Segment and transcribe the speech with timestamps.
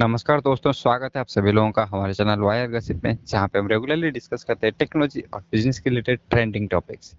[0.00, 3.58] नमस्कार दोस्तों, स्वागत है आप सभी लोगों का हमारे चैनल वायर गसिप में, जहाँ पे
[3.58, 7.14] हम रेगुलरली डिस्कस करते हैं टेक्नोलॉजी और बिज़नेस के रिलेटेड ट्रेंडिंग टॉपिक्स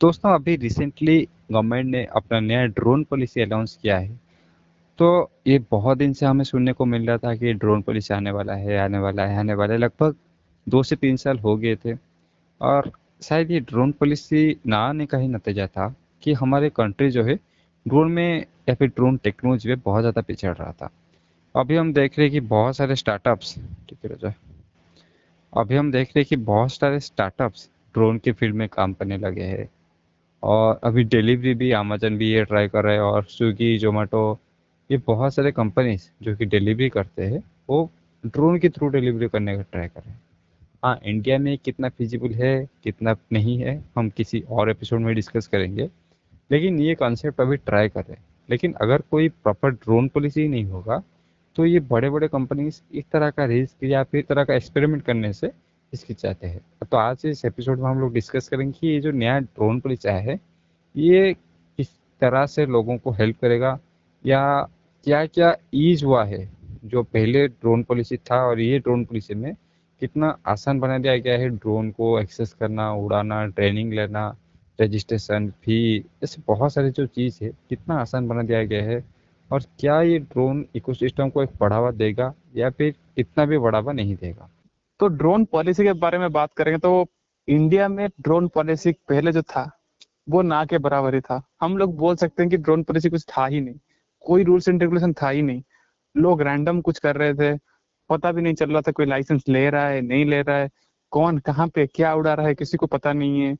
[0.00, 1.18] दोस्तों, अभी रिसेंटली
[1.50, 4.20] गवर्नमेंट ने अपना नया ड्रोन पॉलिसी अनाउंस किया है।
[4.98, 8.30] तो ये बहुत दिन से हमें सुनने को मिल रहा था कि ड्रोन पॉलिसी आने
[8.30, 10.14] वाला है, आने वाला है, आने वाला है। लगभग
[10.66, 11.94] दो से तीन साल हो गए थे
[12.60, 12.90] और
[13.22, 17.34] शायद ये ड्रोन पॉलिसी ना आने का ही नतीजा था कि हमारे कंट्री जो है
[17.86, 20.90] ड्रोन में या फिर ड्रोन टेक्नोलॉजी में बहुत ज़्यादा पिछड़ रहा था।
[21.56, 24.34] अभी हम देख रहे हैं कि बहुत सारे स्टार्टअप्स ठीक है राजा।
[25.60, 29.18] अभी हम देख रहे हैं कि बहुत सारे स्टार्टअप्स ड्रोन के फ़ील्ड में काम करने
[29.18, 29.68] लगे हैं।
[30.42, 34.38] और अभी डिलीवरी भी अमेजन भी ये ट्राई कर रहे हैं और स्विगी जोमेटो
[34.90, 37.90] ये बहुत सारे कंपनीज़ जो कि डिलीवरी करते हैं, वो
[38.26, 40.20] ड्रोन के थ्रू डिलीवरी करने का ट्राई कर रहे हैं।
[40.84, 45.46] हाँ इंडिया में कितना फिजिबल है, कितना नहीं है, हम किसी और एपिसोड में डिस्कस
[45.46, 45.90] करेंगे।
[46.52, 50.64] लेकिन ये कॉन्सेप्ट अभी ट्राई कर रहे हैं। लेकिन अगर कोई प्रॉपर ड्रोन पॉलिसी नहीं
[50.64, 51.02] होगा
[51.56, 55.32] तो ये बड़े बड़े कंपनीज़ इस तरह का रिस्क या फिर तरह का एक्सपेरिमेंट करने
[55.32, 59.10] से हिचकिचाते हैं। तो आज इस एपिसोड में हम लोग डिस्कस करेंगे कि ये जो
[59.12, 60.38] नया ड्रोन पॉलिसी आया है,
[60.94, 61.32] ये
[61.78, 61.88] किस
[62.22, 63.78] तरह से लोगों को हेल्प करेगा
[64.24, 64.42] या
[65.06, 66.48] क्या क्या ईज हुआ है
[66.84, 69.54] जो पहले ड्रोन पॉलिसी था और ये ड्रोन पॉलिसी में
[70.02, 74.34] कितना आसान बना दिया गया है ड्रोन को एक्सेस करना, उड़ाना ट्रेनिंग लेना
[74.78, 79.04] रजिस्ट्रेशन फ़ी ऐसे बहुत सारी जो चीज़ है, कितना आसान बना दिया गया है।
[79.50, 84.16] और क्या ये ड्रोन इकोसिस्टम को एक बढ़ावा देगा या फिर इतना भी बढ़ावा नहीं
[84.16, 84.48] देगा?
[85.00, 87.06] तो ड्रोन पॉलिसी के बारे में बात करेंगे तो
[87.48, 89.70] इंडिया में ड्रोन पॉलिसी पहले जो था,
[90.28, 93.24] वो ना के बराबर ही था। हम लोग बोल सकते हैं कि ड्रोन पॉलिसी कुछ
[93.28, 93.78] था ही नहीं।
[94.24, 95.62] कोई रूल्स एंड रेगुलेशन था ही नहीं।
[96.14, 97.56] लोग रैंडम कुछ कर रहे थे,
[98.10, 100.70] पता भी नहीं चल रहा था कोई लाइसेंस ले रहा है, नहीं ले रहा है,
[101.12, 103.56] कौन, कहाँ पे, क्या उड़ा रहा है, किसी को पता नहीं है।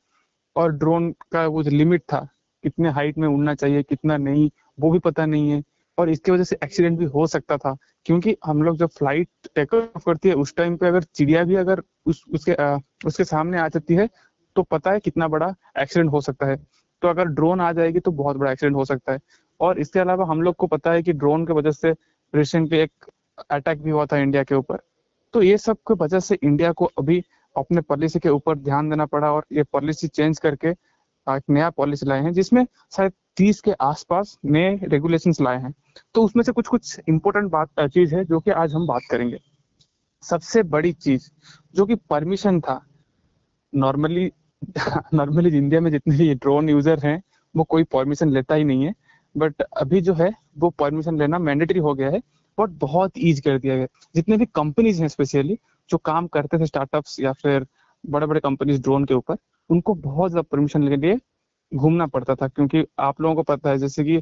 [0.55, 2.27] और ड्रोन का कुछ लिमिट था,
[2.63, 4.49] कितने हाइट में उड़ना चाहिए, कितना नहीं,
[4.79, 5.63] वो भी पता नहीं है।
[5.97, 9.73] और इसकी वजह से एक्सीडेंट भी हो सकता था। क्योंकि हम लोग जब फ़्लाइट टेक
[9.73, 13.59] ऑफ़ करती है उस टाइम पे अगर चिड़िया भी अगर उस उसके आ, उसके सामने
[13.59, 14.09] आ जाती है
[14.55, 16.55] तो पता है कितना बड़ा एक्सीडेंट हो सकता है।
[17.01, 19.19] तो अगर ड्रोन आ जाएगी तो बहुत बड़ा एक्सीडेंट हो सकता है।
[19.59, 21.91] और इसके अलावा हम लोग को पता है कि ड्रोन की वजह से
[22.33, 23.09] रिसेंटली एक
[23.51, 24.79] अटैक भी हुआ था इंडिया के ऊपर।
[25.33, 27.23] तो ये सब की वजह से इंडिया को अभी
[27.55, 30.67] अपने पॉलिसी के ऊपर ध्यान देना पड़ा और ये पॉलिसी चेंज करके
[31.27, 32.65] एक नया पॉलिसी लाए हैं जिसमें
[32.95, 35.73] शायद तीस के आसपास नए रेगुलेशन लाए हैं।
[36.15, 39.37] तो उसमें से कुछ कुछ इंपॉर्टेंट बात चीज़ है जो कि आज हम बात करेंगे।
[40.23, 41.29] सबसे बड़ी चीज़
[41.73, 42.81] जो कि परमिशन था
[43.73, 44.31] नॉर्मली
[45.13, 47.21] नॉर्मली इंडिया में जितने भी ड्रोन यूज़र हैं,
[47.55, 48.93] वो कोई परमिशन लेता ही नहीं है।
[49.35, 52.21] बट अभी जो है, वो परमिशन लेना मैंडेटरी हो गया है।
[52.57, 55.57] बट बहुत ईज कर दिया गया जितने भी कंपनीज़ हैं स्पेशली
[55.89, 57.65] जो काम करते थे स्टार्टअप्स या फिर
[58.03, 59.35] बड़े बड़े कंपनीज़ ड्रोन के ऊपर,
[59.69, 61.19] उनको बहुत ज़्यादा परमिशन लेने के लिए
[61.71, 64.21] घूमना पड़ता था, क्योंकि आप लोगों को पता है, जैसे कि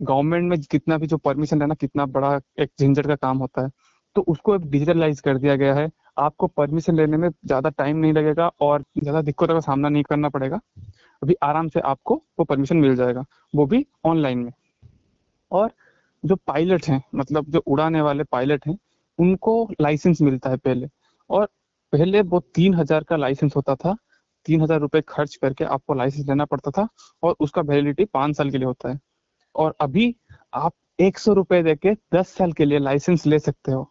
[0.00, 3.70] गवर्नमेंट में कितना भी जो परमिशन लेना कितना बड़ा एक झंझट का काम होता है
[4.16, 5.88] तो उसको एक डिजिटलाइज कर दिया गया है।
[6.18, 10.28] आपको परमिशन लेने में ज़्यादा टाइम नहीं लगेगा और ज़्यादा दिक्कतों का सामना नहीं करना
[10.28, 10.60] पड़ेगा।
[11.22, 13.24] अभी आराम से आपको वो परमिशन मिल जाएगा,
[13.54, 14.52] वो भी ऑनलाइन में।
[15.52, 15.70] और
[16.24, 18.76] जो पायलट हैं मतलब जो उड़ाने वाले पायलट हैं,
[19.18, 20.88] उनको लाइसेंस मिलता है पहले।
[21.30, 21.48] और
[21.92, 23.96] पहले वो तीन हज़ार का लाइसेंस होता था
[24.46, 26.86] तीन हज़ार रुपए खर्च करके आपको लाइसेंस लेना पड़ता था
[27.22, 28.98] और उसका वैलिडिटी पाँच साल के लिए होता है।
[29.54, 30.14] और अभी
[30.54, 33.90] आप एक सौ रुपए देके दस साल के लिए लाइसेंस ले सकते हो।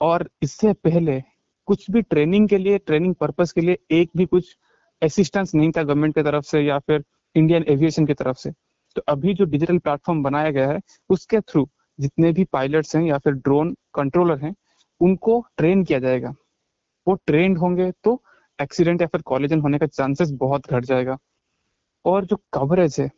[0.00, 1.20] और इससे पहले
[1.68, 4.56] कुछ भी ट्रेनिंग के लिए ट्रेनिंग पर्पज के लिए एक भी कुछ
[5.02, 8.50] असिस्टेंस नहीं था गवर्नमेंट की तरफ़ से या फिर इंडियन एविएशन की तरफ़ से।
[8.96, 11.68] तो अभी जो डिजिटल प्लेटफॉर्म बनाया गया है, उसके थ्रू
[11.98, 14.54] जितने भी पायलट्स हैं या फिर ड्रोन कंट्रोलर हैं,
[15.00, 16.34] उनको ट्रेन किया जाएगा।
[17.06, 18.14] वो ट्रेंड होंगे तो
[18.62, 21.18] एक्सीडेंट या फिर कॉलेजन होने का चांसेस बहुत घट जाएगा।
[22.04, 23.10] और जो कवरेज है,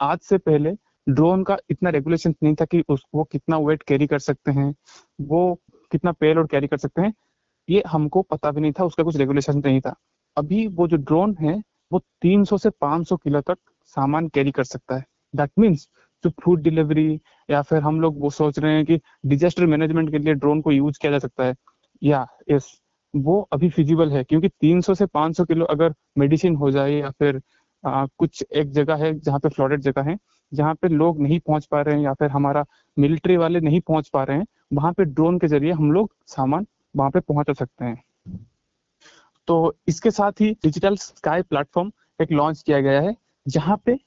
[0.00, 0.72] आज से पहले
[1.08, 4.74] ड्रोन का इतना रेगुलेशन नहीं था कि उस, वो कितना वेट कैरी कर सकते हैं,
[5.20, 5.60] वो
[5.92, 7.14] कितना पेलोड कैरी कर सकते हैं,
[7.70, 9.94] ये हमको पता भी नहीं था, उसका कुछ रेगुलेशन नहीं था।
[10.36, 14.96] अभी वो जो ड्रोन है, वो 300 से 500 किलो तक सामान कैरी कर सकता
[14.96, 15.04] है।
[15.36, 15.88] दैट मीन्स
[16.24, 17.20] जो फ़ूड डिलीवरी
[17.50, 20.72] या फिर हम लोग वो सोच रहे हैं कि डिजास्टर मैनेजमेंट के लिए ड्रोन को
[20.72, 21.54] यूज़ किया जा सकता है।
[22.02, 22.80] या यस
[23.16, 27.40] वो अभी फिजिबल है क्योंकि 300 से 500 किलो अगर मेडिसिन हो जाए या फिर
[27.84, 30.16] आ, कुछ एक जगह है जहाँ पे फ्लडेड जगह है
[30.52, 32.64] जहाँ पे लोग नहीं पहुँच पा रहे हैं या फिर हमारा
[32.96, 36.66] मिलिट्री वाले नहीं पहुँच पा रहे हैं वहाँ पे ड्रोन के ज़रिए हम लोग सामान
[36.96, 38.02] वहाँ पे पहुँचा सकते हैं।
[39.48, 41.92] तो इसके साथ ही डिजिटल स्काई प्लेटफॉर्म
[42.22, 43.16] एक लॉन्च किया गया है
[43.46, 43.98] जहाँ पे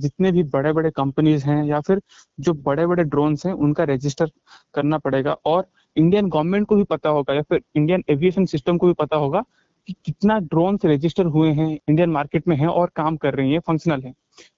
[0.00, 2.00] जितने भी बड़े बड़े कंपनीज़ हैं या फिर
[2.40, 4.30] जो बड़े बड़े ड्रोन्स हैं उनका रजिस्टर
[4.74, 5.66] करना पड़ेगा और
[5.96, 9.42] इंडियन गवर्नमेंट को भी पता होगा या फिर इंडियन एविएशन सिस्टम को भी पता होगा
[9.88, 13.60] कि कितना ड्रोन रजिस्टर हुए हैं इंडियन मार्केट में हैं और काम कर रही हैं
[13.60, 14.14] फंक्शनल हैं।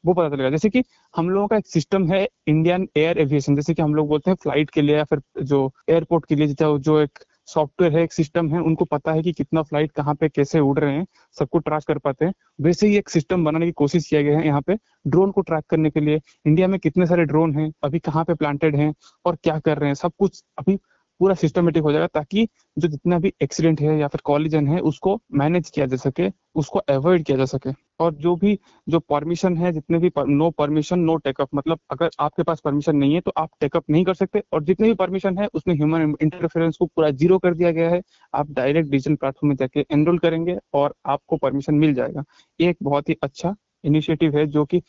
[0.06, 0.82] वो पता चलेगा। जैसे कि
[1.14, 4.36] हम लोगों का एक सिस्टम है इंडियन एयर एविएशन जैसे कि हम लोग बोलते हैं
[4.42, 7.18] फ़्लाइट के लिए या फिर जो एयरपोर्ट के लिए जो एक
[7.48, 10.78] सॉफ्टवेयर है, एक सिस्टम है, उनको पता है कि कितना फ़्लाइट कहाँ पे कैसे उड़
[10.78, 11.06] रहे हैं,
[11.36, 14.46] सबको ट्रैक कर पाते हैं। वैसे ही एक सिस्टम बनाने की कोशिश किया गया है
[14.46, 17.98] यहाँ पे ड्रोन को ट्रैक करने के लिए। इंडिया में कितने सारे ड्रोन हैं, अभी
[17.98, 18.92] कहाँ पे प्लांटेड हैं
[19.24, 20.78] और क्या कर रहे हैं, सब कुछ अभी
[21.20, 22.46] पूरा सिस्टमेटिक हो जाएगा ताकि
[22.76, 26.78] जो जितना भी एक्सीडेंट है या फिर कॉलिजन है उसको मैनेज किया जा सके उसको
[26.78, 27.70] अवॉइड किया जा सके।
[28.00, 32.10] और जो भी जो परमिशन है जितने भी पर, नो परमिशन नो टेकअप मतलब अगर
[32.20, 35.38] आपके पास परमिशन नहीं है तो आप टेकअप नहीं कर सकते। और जितने भी परमिशन
[35.38, 38.02] है उसमें ह्यूमन इंटरफेरेंस को पूरा ज़ीरो कर दिया गया है।
[38.34, 42.24] आप डायरेक्ट डिजिटल प्लेटफॉर्म में जाके एनरोल करेंगे और आपको परमिशन मिल जाएगा।
[42.60, 43.54] ये एक बहुत ही अच्छा
[43.84, 44.82] इनिशिएटिव है जो कि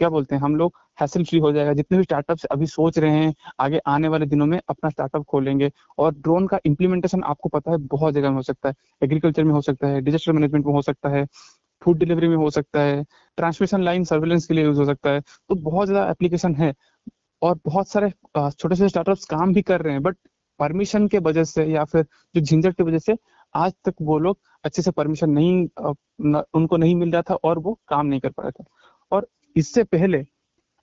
[0.00, 3.10] क्या बोलते हैं, हम लोग हैसल फ्री हो जाएगा। जितने भी स्टार्टअप्स अभी सोच रहे
[3.12, 7.70] हैं, आगे आने वाले दिनों में अपना स्टार्टअप खोलेंगे। और ड्रोन का इम्प्लीमेंटेशन आपको पता
[7.70, 10.72] है, बहुत जगह में हो सकता है। एग्रीकल्चर में हो सकता है डिजिटल मैनेजमेंट में
[10.74, 11.24] हो सकता है
[11.82, 13.02] फ़ूड डिलीवरी में हो सकता है
[13.38, 16.72] ट्रांसमिशन लाइन सर्विलेंस के लिए यूज़ हो सकता है। तो बहुत ज़्यादा एप्लीकेशन है
[17.42, 20.16] और बहुत सारे छोटे छोटे स्टार्टअप्स काम भी कर रहे हैं। बट
[20.60, 22.04] परमिशन के वजह से या फिर
[22.34, 23.16] जो झंझट की वजह से
[23.54, 25.66] आज तक वो लोग अच्छे से परमिशन नहीं
[26.54, 28.64] उनको नहीं मिल रहा था और वो काम नहीं कर पा रहा था।
[29.12, 30.24] और इससे पहले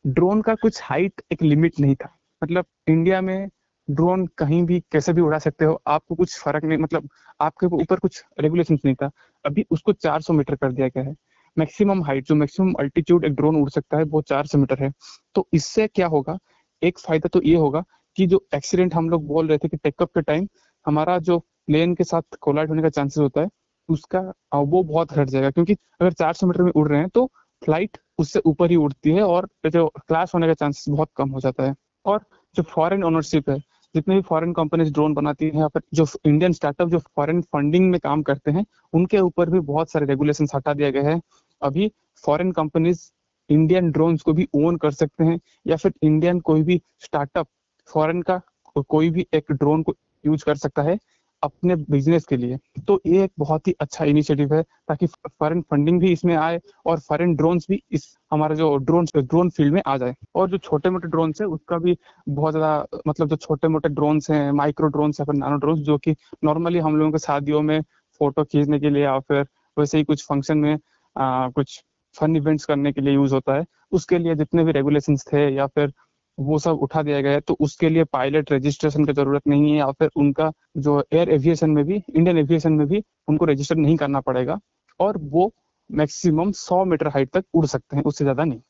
[0.06, 2.10] ड्रोन का कुछ हाइट एक लिमिट नहीं था।
[2.42, 3.50] मतलब इंडिया में
[3.88, 7.10] ड्रोन कहीं भी कैसे भी उड़ा सकते हो, आपको कुछ फ़र्क नहीं मतलब
[7.42, 9.10] आपके ऊपर कुछ रेगुलेशन नहीं था।
[9.46, 11.16] अभी उसको 400 मीटर कर दिया गया है।
[11.58, 14.92] मैक्सिमम हाइट जो मैक्सिमम अल्टीट्यूड एक ड्रोन उड़ सकता है, वो 400 मीटर है।
[15.36, 16.38] तो इससे क्या होगा?
[16.82, 17.84] एक फ़ायदा तो ये होगा
[18.18, 20.48] कि जो एक्सीडेंट हम लोग बोल रहे थे कि टेकअप के टाइम
[20.86, 23.48] हमारा जो प्लेन के साथ कोलाइड होने का चांसेस होता है,
[23.90, 24.20] उसका,
[24.56, 27.26] वो बहुत घट जाएगा। क्योंकि अगर 400 मीटर में उड़ रहे हैं तो
[27.62, 31.40] फ़्लाइट उससे ऊपर ही उड़ती है और जो क्लास होने का चांसेस बहुत कम हो
[31.40, 31.76] जाता है।
[32.06, 32.24] और
[32.56, 33.58] जो फॉरेन ओनरशिप है,
[33.96, 37.90] जितने भी फॉरेन कंपनीज़ ड्रोन बनाती हैं या फिर जो इंडियन स्टार्टअप जो फॉरेन फंडिंग
[37.92, 41.20] में काम करते हैं, उनके ऊपर भी बहुत सारे रेगुलेशन हटा दिया गया है।
[41.62, 41.92] अभी
[42.24, 43.10] फॉरेन कंपनीज़
[43.50, 47.48] इंडियन ड्रोन को भी ओन कर सकते हैं या फिर इंडियन कोई भी स्टार्टअप
[47.90, 48.40] फॉरेन का
[48.80, 50.98] कोई भी एक ड्रोन को यूज़ कर सकता है।
[51.44, 52.58] अपने बिज़नेस के लिए।
[52.88, 57.00] तो ये एक बहुत ही अच्छा इनिशिएटिव है ताकि फॉरेन फंडिंग भी इसमें आए और
[57.00, 60.90] फॉरेन ड्रोन्स भी इस हमारा जो ड्रोन ड्रोन फ़ील्ड में आ जाए। और जो छोटे
[60.90, 61.98] मोटे ड्रोन है उसका भी
[62.30, 64.90] बहुत ज़्यादा मतलब जो छोटे मोटे ड्रोन्स हैं माइक्रो
[65.20, 67.80] या फिर नानो ड्रोन्स जो कि नॉर्मली हम लोगों के शादियों में
[68.22, 69.46] फ़ोटो खींचने के लिए या फिर
[69.78, 70.78] वैसे ही कुछ फ़ंक्शन में
[71.16, 71.82] आ, कुछ
[72.16, 75.66] फन इवेंट्स करने के लिए यूज़ होता है। उसके लिए जितने भी रेगुलेशन थे या
[75.68, 75.92] फिर
[76.38, 79.78] वो सब उठा दिया गया है तो उसके लिए पायलट रजिस्ट्रेशन की ज़रूरत नहीं है
[79.78, 83.98] या फिर उनका जो एयर एविएशन में भी इंडियन एविएशन में भी उनको रजिस्टर नहीं
[83.98, 84.60] करना पड़ेगा
[85.00, 85.52] और वो
[85.90, 88.62] मैक्सिमम 100 मीटर हाइट तक उड़ सकते हैं उससे ज़्यादा नहीं।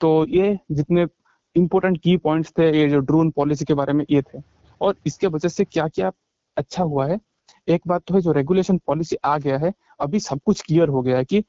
[0.00, 1.06] तो ये जितने
[1.56, 4.40] इम्पोर्टेंट की पॉइंट्स थे ये जो ड्रोन पॉलिसी के बारे में ये थे।
[4.80, 6.10] और इसके वजह से क्या क्या
[6.56, 7.18] अच्छा हुआ है?
[7.68, 11.02] एक बात तो है जो रेगुलेशन पॉलिसी आ गया है अभी सब कुछ क्लियर हो
[11.02, 11.44] गया है कि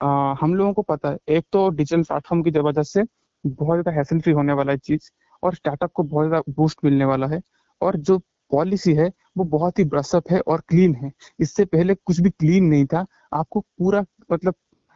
[0.00, 3.02] आ, हम लोगों को पता है एक तो डिजिटल प्लेटफॉर्म की वजह से
[3.44, 5.10] बहुत ज़्यादा हैसल फ्री होने वाला है चीज़
[5.42, 7.40] और स्टार्टअप को बहुत ज़्यादा बूस्ट मिलने वाला है
[7.80, 8.18] और जो
[8.50, 12.64] पॉलिसी है, वो बहुत ही ब्रसअप है और क्लीन है। इससे पहले कुछ भी क्लीन
[12.64, 13.04] नहीं था।
[13.34, 14.54] आपको पूरा मतलब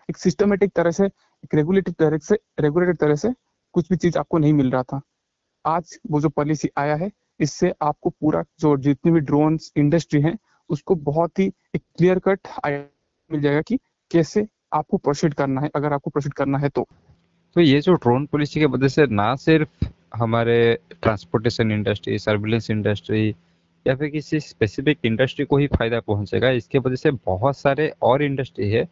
[0.09, 3.33] एक सिस्टमेटिक तरह से, एक रेगुलेटेड तरह से रेगुलेटेड तरह से
[3.75, 5.01] कुछ भी चीज़ आपको नहीं मिल रहा था।
[5.65, 7.11] आज वो जो पॉलिसी आया है,
[7.41, 10.37] इससे आपको पूरा जो जितनी भी ड्रोन इंडस्ट्री है,
[10.71, 12.49] उसको बहुत ही एक क्लियर कट
[13.31, 13.79] मिल जाएगा कि
[14.11, 16.87] कैसे आपको प्रोसीड करना है। अगर आपको प्रोसीड करना है तो।
[17.57, 19.85] तो ये जो ड्रोन पॉलिसी की वजह से ना सिर्फ़
[20.17, 20.57] हमारे
[21.03, 23.29] ट्रांसपोर्टेशन इंडस्ट्री सर्विलेंस इंडस्ट्री
[23.87, 28.23] या फिर किसी स्पेसिफिक इंडस्ट्री को ही फ़ायदा पहुंचेगा, इसके वजह से बहुत सारे और
[28.23, 28.87] इंडस्ट्री है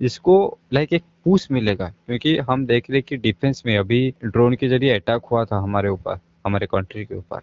[0.00, 0.36] जिसको
[0.72, 4.94] लाइक एक पूछ मिलेगा। क्योंकि हम देख रहे कि डिफेंस में अभी ड्रोन के ज़रिए
[4.94, 7.40] अटैक हुआ था हमारे ऊपर, हमारे कंट्री के ऊपर।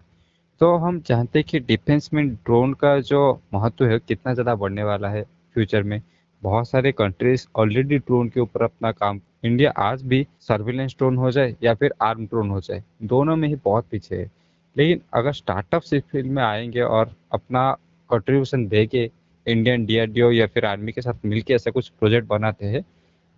[0.60, 4.84] तो हम जानते हैं कि डिफेंस में ड्रोन का जो महत्व है, कितना ज़्यादा बढ़ने
[4.84, 5.22] वाला है
[5.56, 6.00] फ्यूचर में।
[6.42, 11.30] बहुत सारे कंट्रीज़ ऑलरेडी ड्रोन के ऊपर अपना काम इंडिया आज भी सर्विलेंस ड्रोन हो
[11.30, 14.30] जाए या फिर आर्म ड्रोन हो जाए, दोनों में ही बहुत पीछे है।
[14.76, 17.70] लेकिन अगर स्टार्टअप इस फ़ील्ड में आएँगे और अपना
[18.10, 19.10] कंट्रीब्यूशन दे के
[19.46, 22.84] इंडियन डीआरडीओ या फिर आर्मी के साथ मिलके ऐसा कुछ प्रोजेक्ट बनाते हैं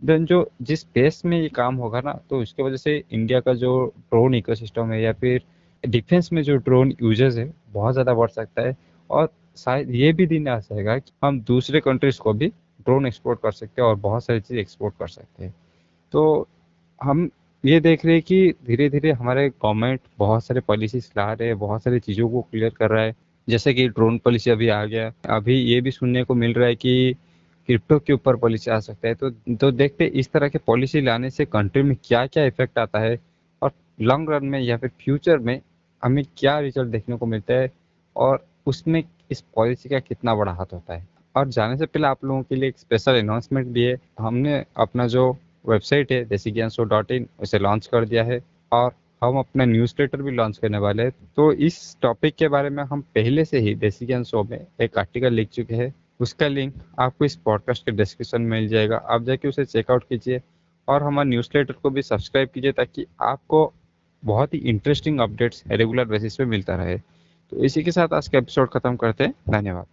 [0.02, 3.54] देन जो जिस पेस में ये काम होगा ना तो इसके वजह से इंडिया का
[3.54, 5.42] जो ड्रोन इकोसिस्टम है या फिर
[5.84, 8.76] डिफेंस में जो ड्रोन यूज़र्स है, बहुत ज़्यादा बढ़ सकता है।
[9.10, 12.48] और शायद ये भी दिन आ जाएगा कि हम दूसरे कंट्रीज़ को भी
[12.80, 15.54] ड्रोन एक्सपोर्ट कर सकते हैं और बहुत सारी चीज़ एक्सपोर्ट कर सकते हैं।
[16.14, 16.48] तो
[17.00, 17.28] हम
[17.64, 21.58] ये देख रहे हैं कि धीरे धीरे हमारे गवर्नमेंट बहुत सारे पॉलिसीज़ ला रहे हैं,
[21.58, 23.14] बहुत सारी चीज़ों को क्लियर कर रहा है।
[23.48, 26.74] जैसे कि ड्रोन पॉलिसी अभी आ गया, अभी ये भी सुनने को मिल रहा है
[26.74, 27.14] कि
[27.68, 31.30] क्रिप्टो के ऊपर पॉलिसी आ सकता है। तो तो देखते इस तरह के पॉलिसी लाने
[31.30, 33.18] से कंट्री में क्या क्या इफ़ेक्ट आता है
[33.62, 35.60] और लॉन्ग रन में या फिर फ्यूचर में
[36.02, 37.70] हमें क्या रिज़ल्ट देखने को मिलता है
[38.16, 42.24] और उसमें इस पॉलिसी का कितना बड़ा हाथ होता है। और जाने से पहले आप
[42.24, 45.36] लोगों के लिए एक स्पेशल अनाउंसमेंट भी है। हमने अपना जो
[45.68, 48.40] वेबसाइट है देसी ज्ञान शो डॉट इन, उसे लॉन्च कर दिया है
[48.72, 48.92] और
[49.22, 52.84] हम अपना न्यूज़ लेटर भी लॉन्च करने वाले हैं। तो इस टॉपिक के बारे में
[52.84, 56.74] हम पहले से ही देसी ज्ञान शो में एक आर्टिकल लिख चुके हैं। उसका लिंक
[56.98, 60.40] आपको इस पॉडकास्ट के डिस्क्रिप्शन में मिल जाएगा। आप जाके उसे चेकआउट कीजिए
[60.88, 63.72] और हमारे न्यूज़ लेटर को भी सब्सक्राइब कीजिए ताकि आपको
[64.24, 66.98] बहुत ही इंटरेस्टिंग अपडेट्स रेगुलर बेसिस पे मिलता रहे।
[67.50, 69.86] तो इसी के साथ आज का एपिसोड खत्म करते हैं। धन्यवाद।